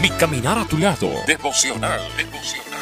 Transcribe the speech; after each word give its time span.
Mi 0.00 0.10
caminar 0.10 0.58
a 0.58 0.66
tu 0.66 0.76
lado. 0.76 1.10
Devocional. 1.26 2.00
Devocional. 2.16 2.80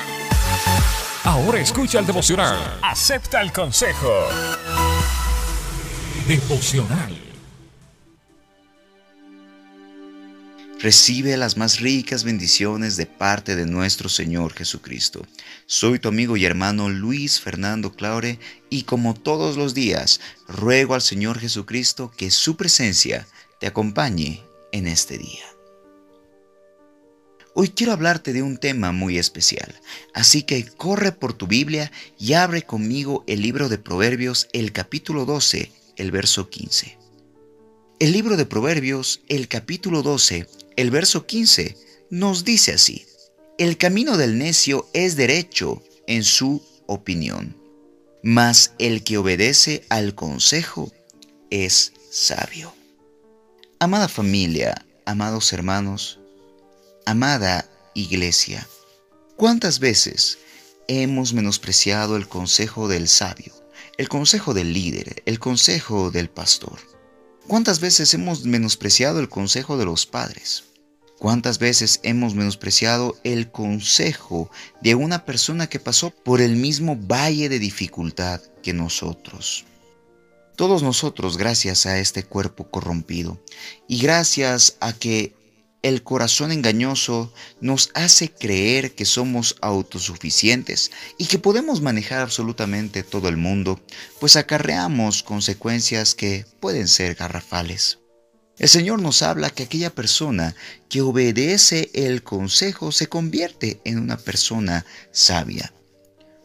Ahora 1.22 1.60
escucha 1.60 2.00
el 2.00 2.06
devocional. 2.06 2.78
Acepta 2.82 3.40
el 3.40 3.52
consejo. 3.52 4.28
Devocional. 6.26 7.16
Recibe 10.80 11.36
las 11.36 11.56
más 11.56 11.80
ricas 11.80 12.24
bendiciones 12.24 12.96
de 12.96 13.06
parte 13.06 13.56
de 13.56 13.64
nuestro 13.64 14.08
Señor 14.08 14.52
Jesucristo. 14.52 15.24
Soy 15.66 15.98
tu 15.98 16.08
amigo 16.08 16.36
y 16.36 16.44
hermano 16.44 16.90
Luis 16.90 17.40
Fernando 17.40 17.92
Claure 17.92 18.38
y 18.68 18.82
como 18.82 19.14
todos 19.14 19.56
los 19.56 19.72
días, 19.72 20.20
ruego 20.48 20.94
al 20.94 21.00
Señor 21.00 21.38
Jesucristo 21.38 22.12
que 22.14 22.30
su 22.30 22.56
presencia 22.56 23.26
te 23.60 23.66
acompañe 23.66 24.42
en 24.72 24.88
este 24.88 25.16
día. 25.16 25.53
Hoy 27.56 27.68
quiero 27.68 27.92
hablarte 27.92 28.32
de 28.32 28.42
un 28.42 28.56
tema 28.56 28.90
muy 28.90 29.16
especial, 29.16 29.72
así 30.12 30.42
que 30.42 30.64
corre 30.64 31.12
por 31.12 31.34
tu 31.34 31.46
Biblia 31.46 31.92
y 32.18 32.32
abre 32.32 32.62
conmigo 32.62 33.22
el 33.28 33.42
libro 33.42 33.68
de 33.68 33.78
Proverbios, 33.78 34.48
el 34.52 34.72
capítulo 34.72 35.24
12, 35.24 35.70
el 35.94 36.10
verso 36.10 36.50
15. 36.50 36.98
El 38.00 38.10
libro 38.10 38.36
de 38.36 38.44
Proverbios, 38.44 39.20
el 39.28 39.46
capítulo 39.46 40.02
12, 40.02 40.48
el 40.74 40.90
verso 40.90 41.26
15, 41.26 41.76
nos 42.10 42.44
dice 42.44 42.72
así, 42.72 43.06
el 43.56 43.76
camino 43.76 44.16
del 44.16 44.36
necio 44.36 44.88
es 44.92 45.14
derecho 45.14 45.80
en 46.08 46.24
su 46.24 46.60
opinión, 46.86 47.56
mas 48.24 48.72
el 48.80 49.04
que 49.04 49.16
obedece 49.16 49.84
al 49.90 50.16
consejo 50.16 50.92
es 51.50 51.92
sabio. 52.10 52.74
Amada 53.78 54.08
familia, 54.08 54.84
amados 55.06 55.52
hermanos, 55.52 56.18
amada 57.06 57.68
iglesia, 57.94 58.66
¿cuántas 59.36 59.78
veces 59.78 60.38
hemos 60.88 61.32
menospreciado 61.32 62.16
el 62.16 62.28
consejo 62.28 62.88
del 62.88 63.08
sabio, 63.08 63.52
el 63.98 64.08
consejo 64.08 64.54
del 64.54 64.72
líder, 64.72 65.22
el 65.26 65.38
consejo 65.38 66.10
del 66.10 66.28
pastor? 66.28 66.78
¿Cuántas 67.46 67.80
veces 67.80 68.14
hemos 68.14 68.44
menospreciado 68.44 69.20
el 69.20 69.28
consejo 69.28 69.76
de 69.76 69.84
los 69.84 70.06
padres? 70.06 70.64
¿Cuántas 71.18 71.58
veces 71.58 72.00
hemos 72.02 72.34
menospreciado 72.34 73.16
el 73.22 73.50
consejo 73.50 74.50
de 74.82 74.94
una 74.94 75.24
persona 75.24 75.68
que 75.68 75.78
pasó 75.78 76.10
por 76.10 76.40
el 76.40 76.56
mismo 76.56 76.96
valle 76.96 77.48
de 77.48 77.58
dificultad 77.58 78.40
que 78.62 78.72
nosotros? 78.72 79.64
Todos 80.56 80.82
nosotros, 80.82 81.36
gracias 81.36 81.86
a 81.86 81.98
este 81.98 82.24
cuerpo 82.24 82.70
corrompido 82.70 83.40
y 83.88 83.98
gracias 83.98 84.76
a 84.80 84.92
que 84.92 85.34
el 85.84 86.02
corazón 86.02 86.50
engañoso 86.50 87.30
nos 87.60 87.90
hace 87.92 88.32
creer 88.32 88.94
que 88.94 89.04
somos 89.04 89.56
autosuficientes 89.60 90.90
y 91.18 91.26
que 91.26 91.38
podemos 91.38 91.82
manejar 91.82 92.20
absolutamente 92.20 93.02
todo 93.02 93.28
el 93.28 93.36
mundo, 93.36 93.78
pues 94.18 94.36
acarreamos 94.36 95.22
consecuencias 95.22 96.14
que 96.14 96.46
pueden 96.58 96.88
ser 96.88 97.16
garrafales. 97.16 97.98
El 98.58 98.70
Señor 98.70 99.02
nos 99.02 99.20
habla 99.20 99.50
que 99.50 99.64
aquella 99.64 99.90
persona 99.90 100.56
que 100.88 101.02
obedece 101.02 101.90
el 101.92 102.22
consejo 102.22 102.90
se 102.90 103.08
convierte 103.08 103.82
en 103.84 103.98
una 103.98 104.16
persona 104.16 104.86
sabia. 105.12 105.74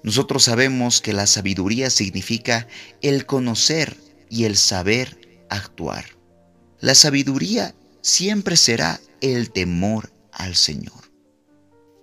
Nosotros 0.03 0.43
sabemos 0.43 0.99
que 0.99 1.13
la 1.13 1.27
sabiduría 1.27 1.89
significa 1.89 2.67
el 3.01 3.25
conocer 3.25 3.95
y 4.29 4.43
el 4.43 4.57
saber 4.57 5.45
actuar. 5.49 6.03
La 6.81 6.93
sabiduría 6.95 7.73
siempre 8.02 8.58
será 8.58 9.00
el 9.22 9.52
temor 9.52 10.11
al 10.31 10.55
Señor. 10.55 11.09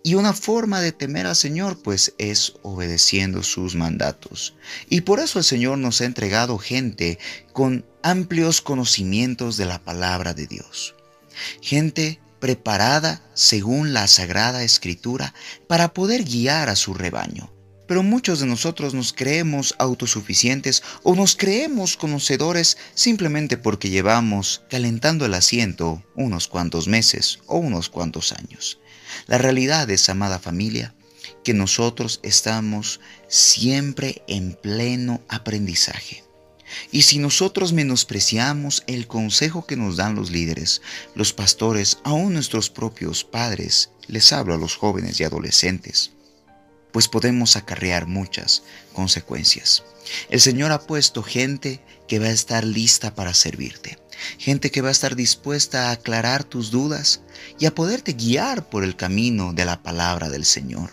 Y 0.05 0.15
una 0.15 0.33
forma 0.33 0.81
de 0.81 0.93
temer 0.93 1.27
al 1.27 1.35
Señor 1.35 1.83
pues 1.83 2.15
es 2.19 2.55
obedeciendo 2.63 3.43
sus 3.43 3.75
mandatos. 3.75 4.55
Y 4.89 5.01
por 5.01 5.19
eso 5.19 5.41
el 5.41 5.45
Señor 5.45 5.79
nos 5.79 6.01
ha 6.01 6.05
entregado 6.05 6.59
gente 6.59 7.19
con 7.53 7.85
amplios 8.05 8.61
conocimientos 8.61 9.57
de 9.57 9.65
la 9.65 9.83
palabra 9.83 10.33
de 10.33 10.47
Dios. 10.47 10.95
Gente 11.61 12.21
preparada 12.39 13.21
según 13.35 13.93
la 13.93 14.07
sagrada 14.07 14.63
escritura 14.63 15.35
para 15.67 15.93
poder 15.93 16.23
guiar 16.23 16.69
a 16.69 16.77
su 16.77 16.95
rebaño. 16.95 17.56
Pero 17.87 18.03
muchos 18.03 18.41
de 18.41 18.47
nosotros 18.47 18.95
nos 18.95 19.13
creemos 19.13 19.75
autosuficientes 19.79 20.83
o 21.03 21.15
nos 21.15 21.37
creemos 21.37 21.97
conocedores 21.97 22.77
simplemente 22.95 23.57
porque 23.57 23.91
llevamos 23.91 24.63
calentando 24.69 25.25
el 25.25 25.35
asiento 25.35 26.03
unos 26.15 26.49
cuantos 26.49 26.89
meses 26.89 27.39
o 27.47 27.59
unos 27.59 27.89
cuantos 27.89 28.33
años. 28.33 28.79
La 29.27 29.39
realidad 29.39 29.89
es, 29.91 30.09
amada 30.09 30.39
familia, 30.39 30.95
que 31.45 31.55
nosotros 31.55 32.21
estamos 32.23 33.01
siempre 33.29 34.23
en 34.27 34.55
pleno 34.55 35.21
aprendizaje. 35.29 36.25
Y 36.91 37.03
si 37.03 37.19
nosotros 37.19 37.73
menospreciamos 37.73 38.83
el 38.89 39.07
consejo 39.07 39.67
que 39.67 39.77
nos 39.77 39.97
dan 39.97 40.17
los 40.17 40.31
líderes, 40.31 40.83
los 41.15 41.33
pastores, 41.33 41.99
aún 42.03 42.35
nuestros 42.35 42.71
propios 42.71 43.23
padres, 43.23 43.91
les 44.09 44.33
hablo 44.33 44.55
a 44.55 44.59
los 44.59 44.77
jóvenes 44.77 45.21
y 45.21 45.25
adolescentes, 45.25 46.13
pues 46.97 47.09
podemos 47.09 47.57
acarrear 47.57 48.07
muchas 48.07 48.63
consecuencias. 48.95 49.85
El 50.31 50.41
Señor 50.41 50.73
ha 50.73 50.81
puesto 50.81 51.23
gente 51.23 51.83
que 52.09 52.19
va 52.19 52.29
a 52.29 52.31
estar 52.31 52.65
lista 52.65 53.15
para 53.15 53.35
servirte, 53.35 53.99
gente 54.39 54.71
que 54.71 54.81
va 54.81 54.89
a 54.89 54.93
estar 54.93 55.15
dispuesta 55.15 55.91
a 55.91 55.91
aclarar 55.91 56.43
tus 56.43 56.71
dudas 56.71 57.21
y 57.59 57.67
a 57.67 57.75
poderte 57.75 58.15
guiar 58.15 58.71
por 58.71 58.83
el 58.83 58.97
camino 58.97 59.53
de 59.53 59.67
la 59.67 59.83
palabra 59.83 60.31
del 60.31 60.47
Señor. 60.47 60.89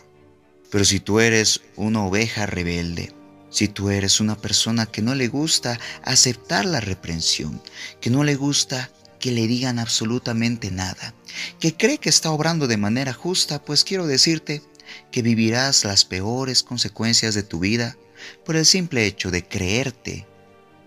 Pero 0.69 0.83
si 0.83 0.99
tú 0.99 1.21
eres 1.21 1.61
una 1.77 2.03
oveja 2.03 2.47
rebelde, 2.47 3.13
si 3.49 3.69
tú 3.69 3.89
eres 3.89 4.19
una 4.19 4.35
persona 4.35 4.85
que 4.85 5.01
no 5.01 5.15
le 5.15 5.29
gusta 5.29 5.79
aceptar 6.03 6.65
la 6.65 6.81
reprensión, 6.81 7.61
que 8.01 8.09
no 8.09 8.25
le 8.25 8.35
gusta 8.35 8.91
que 9.21 9.31
le 9.31 9.47
digan 9.47 9.79
absolutamente 9.79 10.69
nada, 10.69 11.13
que 11.61 11.77
cree 11.77 11.97
que 11.97 12.09
está 12.09 12.29
obrando 12.29 12.67
de 12.67 12.75
manera 12.75 13.13
justa, 13.13 13.63
pues 13.63 13.85
quiero 13.85 14.05
decirte, 14.05 14.61
que 15.11 15.21
vivirás 15.21 15.83
las 15.85 16.05
peores 16.05 16.63
consecuencias 16.63 17.35
de 17.35 17.43
tu 17.43 17.59
vida 17.59 17.97
por 18.45 18.55
el 18.55 18.65
simple 18.65 19.05
hecho 19.05 19.31
de 19.31 19.47
creerte 19.47 20.27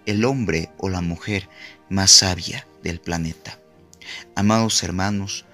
el 0.06 0.25
hombre 0.25 0.71
o 0.78 0.89
la 0.89 1.00
mujer 1.00 1.49
más 1.89 2.11
sabia 2.11 2.66
del 2.83 3.00
planeta. 3.00 3.59
Amados 4.34 4.83
hermanos, 4.83 5.45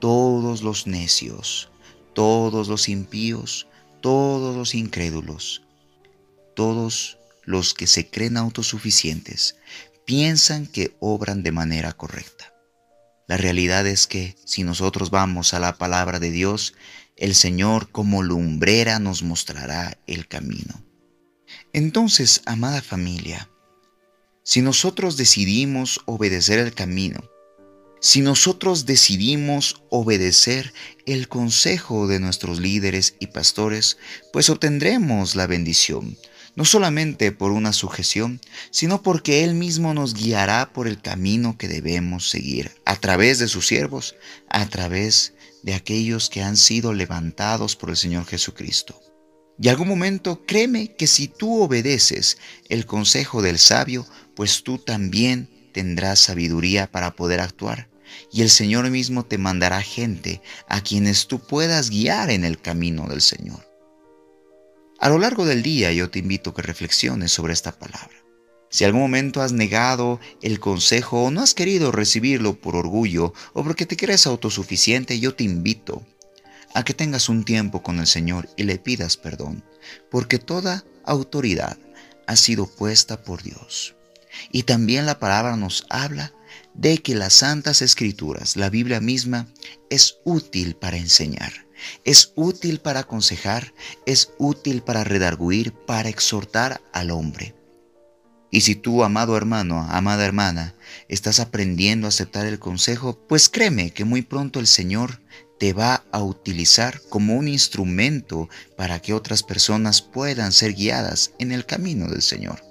todos 0.00 0.62
los 0.62 0.86
necios, 0.86 1.70
todos 2.14 2.68
los 2.68 2.88
impíos, 2.88 3.66
todos 4.00 4.56
los 4.56 4.74
incrédulos, 4.74 5.62
todos 6.54 7.18
los 7.44 7.74
que 7.74 7.86
se 7.86 8.08
creen 8.10 8.36
autosuficientes, 8.36 9.56
piensan 10.04 10.66
que 10.66 10.96
obran 11.00 11.42
de 11.42 11.52
manera 11.52 11.92
correcta. 11.92 12.54
La 13.26 13.36
realidad 13.36 13.86
es 13.86 14.06
que 14.06 14.36
si 14.44 14.64
nosotros 14.64 15.10
vamos 15.10 15.52
a 15.52 15.60
la 15.60 15.76
palabra 15.76 16.18
de 16.18 16.30
Dios, 16.30 16.74
el 17.18 17.34
Señor 17.34 17.90
como 17.90 18.22
lumbrera 18.22 18.98
nos 18.98 19.22
mostrará 19.22 19.98
el 20.06 20.26
camino. 20.26 20.82
Entonces, 21.72 22.42
amada 22.46 22.80
familia, 22.80 23.50
si 24.42 24.62
nosotros 24.62 25.16
decidimos 25.16 26.00
obedecer 26.06 26.58
el 26.58 26.72
camino, 26.72 27.20
si 28.00 28.20
nosotros 28.20 28.86
decidimos 28.86 29.82
obedecer 29.90 30.72
el 31.04 31.28
consejo 31.28 32.06
de 32.06 32.20
nuestros 32.20 32.60
líderes 32.60 33.16
y 33.18 33.26
pastores, 33.26 33.98
pues 34.32 34.48
obtendremos 34.50 35.34
la 35.34 35.48
bendición, 35.48 36.16
no 36.54 36.64
solamente 36.64 37.32
por 37.32 37.50
una 37.50 37.72
sujeción, 37.72 38.40
sino 38.70 39.02
porque 39.02 39.42
Él 39.42 39.54
mismo 39.54 39.94
nos 39.94 40.14
guiará 40.14 40.72
por 40.72 40.86
el 40.86 41.00
camino 41.00 41.58
que 41.58 41.66
debemos 41.66 42.30
seguir, 42.30 42.70
a 42.84 42.96
través 42.96 43.40
de 43.40 43.48
sus 43.48 43.66
siervos, 43.66 44.14
a 44.48 44.66
través 44.68 45.34
de 45.68 45.74
aquellos 45.74 46.30
que 46.30 46.40
han 46.40 46.56
sido 46.56 46.94
levantados 46.94 47.76
por 47.76 47.90
el 47.90 47.96
Señor 47.98 48.24
Jesucristo. 48.24 48.98
Y 49.60 49.68
algún 49.68 49.86
momento 49.86 50.46
créeme 50.46 50.94
que 50.96 51.06
si 51.06 51.28
tú 51.28 51.60
obedeces 51.60 52.38
el 52.70 52.86
consejo 52.86 53.42
del 53.42 53.58
sabio, 53.58 54.06
pues 54.34 54.62
tú 54.62 54.78
también 54.78 55.50
tendrás 55.74 56.20
sabiduría 56.20 56.90
para 56.90 57.14
poder 57.14 57.40
actuar. 57.40 57.90
Y 58.32 58.40
el 58.40 58.48
Señor 58.48 58.88
mismo 58.88 59.26
te 59.26 59.36
mandará 59.36 59.82
gente 59.82 60.40
a 60.70 60.80
quienes 60.80 61.26
tú 61.26 61.38
puedas 61.38 61.90
guiar 61.90 62.30
en 62.30 62.46
el 62.46 62.58
camino 62.58 63.06
del 63.06 63.20
Señor. 63.20 63.68
A 64.98 65.10
lo 65.10 65.18
largo 65.18 65.44
del 65.44 65.62
día 65.62 65.92
yo 65.92 66.08
te 66.08 66.20
invito 66.20 66.48
a 66.48 66.54
que 66.54 66.62
reflexiones 66.62 67.30
sobre 67.30 67.52
esta 67.52 67.78
palabra. 67.78 68.17
Si 68.70 68.84
algún 68.84 69.00
momento 69.00 69.40
has 69.40 69.52
negado 69.52 70.20
el 70.42 70.60
consejo 70.60 71.24
o 71.24 71.30
no 71.30 71.40
has 71.40 71.54
querido 71.54 71.90
recibirlo 71.90 72.60
por 72.60 72.76
orgullo 72.76 73.32
o 73.54 73.64
porque 73.64 73.86
te 73.86 73.96
crees 73.96 74.26
autosuficiente, 74.26 75.18
yo 75.20 75.34
te 75.34 75.44
invito 75.44 76.06
a 76.74 76.84
que 76.84 76.94
tengas 76.94 77.28
un 77.28 77.44
tiempo 77.44 77.82
con 77.82 77.98
el 77.98 78.06
Señor 78.06 78.48
y 78.56 78.64
le 78.64 78.78
pidas 78.78 79.16
perdón, 79.16 79.64
porque 80.10 80.38
toda 80.38 80.84
autoridad 81.04 81.78
ha 82.26 82.36
sido 82.36 82.66
puesta 82.66 83.22
por 83.22 83.42
Dios. 83.42 83.94
Y 84.52 84.64
también 84.64 85.06
la 85.06 85.18
palabra 85.18 85.56
nos 85.56 85.86
habla 85.88 86.32
de 86.74 86.98
que 86.98 87.14
las 87.14 87.32
santas 87.32 87.82
escrituras, 87.82 88.56
la 88.56 88.70
Biblia 88.70 89.00
misma, 89.00 89.48
es 89.90 90.18
útil 90.24 90.76
para 90.76 90.98
enseñar, 90.98 91.66
es 92.04 92.32
útil 92.36 92.80
para 92.80 93.00
aconsejar, 93.00 93.72
es 94.06 94.32
útil 94.38 94.82
para 94.82 95.04
redarguir, 95.04 95.72
para 95.72 96.10
exhortar 96.10 96.82
al 96.92 97.10
hombre. 97.10 97.57
Y 98.50 98.62
si 98.62 98.74
tú, 98.74 99.04
amado 99.04 99.36
hermano, 99.36 99.86
amada 99.90 100.24
hermana, 100.24 100.74
estás 101.08 101.38
aprendiendo 101.38 102.06
a 102.06 102.08
aceptar 102.08 102.46
el 102.46 102.58
consejo, 102.58 103.18
pues 103.28 103.48
créeme 103.48 103.90
que 103.90 104.04
muy 104.04 104.22
pronto 104.22 104.58
el 104.58 104.66
Señor 104.66 105.20
te 105.58 105.72
va 105.72 106.04
a 106.12 106.22
utilizar 106.22 107.00
como 107.08 107.36
un 107.36 107.48
instrumento 107.48 108.48
para 108.76 109.00
que 109.00 109.12
otras 109.12 109.42
personas 109.42 110.00
puedan 110.00 110.52
ser 110.52 110.74
guiadas 110.74 111.32
en 111.38 111.52
el 111.52 111.66
camino 111.66 112.08
del 112.08 112.22
Señor. 112.22 112.62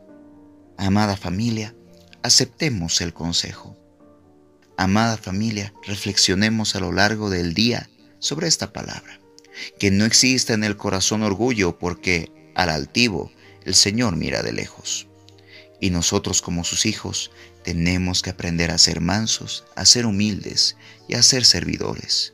Amada 0.77 1.17
familia, 1.17 1.75
aceptemos 2.23 3.01
el 3.01 3.13
consejo. 3.13 3.77
Amada 4.77 5.17
familia, 5.17 5.73
reflexionemos 5.85 6.75
a 6.75 6.79
lo 6.79 6.91
largo 6.91 7.29
del 7.29 7.53
día 7.53 7.89
sobre 8.19 8.47
esta 8.47 8.73
palabra. 8.73 9.19
Que 9.79 9.91
no 9.91 10.05
exista 10.05 10.53
en 10.53 10.63
el 10.63 10.77
corazón 10.77 11.23
orgullo 11.23 11.77
porque 11.77 12.31
al 12.55 12.69
altivo 12.69 13.31
el 13.65 13.75
Señor 13.75 14.15
mira 14.15 14.43
de 14.43 14.53
lejos. 14.53 15.07
Y 15.79 15.91
nosotros 15.91 16.41
como 16.41 16.63
sus 16.63 16.85
hijos 16.85 17.31
tenemos 17.63 18.21
que 18.21 18.31
aprender 18.31 18.71
a 18.71 18.77
ser 18.77 18.99
mansos, 18.99 19.65
a 19.75 19.85
ser 19.85 20.05
humildes 20.05 20.75
y 21.07 21.15
a 21.15 21.23
ser 21.23 21.45
servidores. 21.45 22.33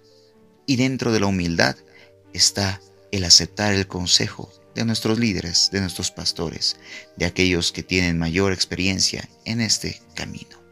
Y 0.66 0.78
dentro 0.78 1.12
de 1.12 1.20
la 1.20 1.28
humildad 1.28 1.76
está 2.34 2.80
el 3.12 3.26
aceptar 3.26 3.74
el 3.74 3.88
consejo 3.88 4.52
de 4.76 4.86
nuestros 4.86 5.20
líderes, 5.20 5.70
de 5.72 5.82
nuestros 5.82 6.12
pastores, 6.12 6.78
de 7.18 7.26
aquellos 7.26 7.72
que 7.72 7.84
tienen 7.84 8.18
mayor 8.18 8.54
experiencia 8.54 9.28
en 9.46 9.62
este 9.62 10.02
camino. 10.16 10.64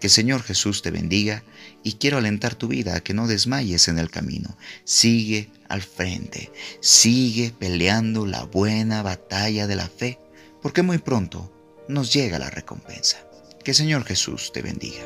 Que 0.00 0.08
el 0.08 0.12
Señor 0.12 0.42
Jesús 0.42 0.82
te 0.82 0.90
bendiga 0.90 1.44
y 1.84 1.92
quiero 1.92 2.18
alentar 2.18 2.56
tu 2.56 2.66
vida 2.66 2.96
a 2.96 3.00
que 3.00 3.14
no 3.14 3.28
desmayes 3.28 3.86
en 3.86 3.98
el 3.98 4.10
camino. 4.10 4.56
Sigue 4.84 5.50
al 5.68 5.82
frente, 5.82 6.50
sigue 6.80 7.54
peleando 7.56 8.26
la 8.26 8.42
buena 8.42 9.02
batalla 9.02 9.68
de 9.68 9.76
la 9.76 9.88
fe, 9.88 10.18
porque 10.60 10.82
muy 10.82 10.98
pronto 10.98 11.52
nos 11.92 12.12
llega 12.12 12.38
la 12.38 12.50
recompensa. 12.50 13.18
Que 13.62 13.70
el 13.70 13.76
Señor 13.76 14.04
Jesús 14.04 14.50
te 14.52 14.62
bendiga. 14.62 15.02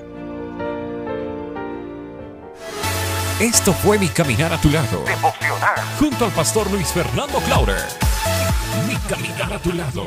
Esto 3.41 3.75
fue 3.75 3.99
Mi 3.99 4.09
Caminar 4.09 4.53
a 4.53 4.61
tu 4.61 4.71
lado. 4.71 5.05
Junto 5.99 6.25
al 6.25 6.33
pastor 6.33 6.71
Luis 6.71 6.89
Fernando 6.89 7.39
Clauder. 7.41 7.83
Mi 8.89 8.97
Caminar 9.09 9.53
a 9.53 9.59
tu 9.59 9.73
lado. 9.73 10.07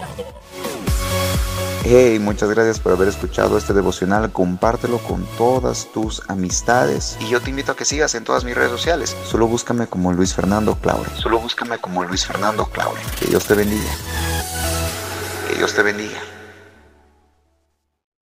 Hey, 1.83 2.19
muchas 2.19 2.49
gracias 2.49 2.79
por 2.79 2.93
haber 2.93 3.07
escuchado 3.07 3.57
este 3.57 3.73
devocional. 3.73 4.31
Compártelo 4.31 4.97
con 4.97 5.25
todas 5.37 5.91
tus 5.93 6.23
amistades. 6.27 7.17
Y 7.19 7.29
yo 7.29 7.39
te 7.39 7.51
invito 7.51 7.71
a 7.71 7.75
que 7.75 7.85
sigas 7.85 8.15
en 8.15 8.23
todas 8.23 8.43
mis 8.43 8.55
redes 8.55 8.71
sociales. 8.71 9.15
Solo 9.25 9.47
búscame 9.47 9.87
como 9.87 10.11
Luis 10.11 10.33
Fernando 10.33 10.75
Claude. 10.75 11.09
Solo 11.15 11.39
búscame 11.39 11.77
como 11.77 12.03
Luis 12.03 12.25
Fernando 12.25 12.65
Claude. 12.65 12.99
Que 13.19 13.27
Dios 13.27 13.45
te 13.45 13.53
bendiga. 13.53 13.91
Que 15.47 15.55
Dios 15.55 15.73
te 15.73 15.83
bendiga. 15.83 16.19